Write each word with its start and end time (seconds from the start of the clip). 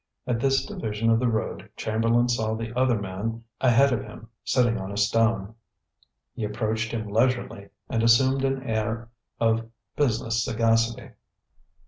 At 0.25 0.39
this 0.39 0.65
division 0.65 1.11
of 1.11 1.19
the 1.19 1.27
road 1.27 1.69
Chamberlain 1.77 2.27
saw 2.27 2.55
the 2.55 2.75
other 2.75 2.99
man 2.99 3.43
ahead 3.59 3.93
of 3.93 4.01
him 4.01 4.29
sitting 4.43 4.79
on 4.79 4.91
a 4.91 4.97
stone. 4.97 5.53
He 6.33 6.43
approached 6.43 6.91
him 6.91 7.07
leisurely 7.07 7.69
and 7.87 8.01
assumed 8.01 8.43
an 8.43 8.63
air 8.63 9.09
of 9.39 9.69
business 9.95 10.43
sagacity. 10.43 11.11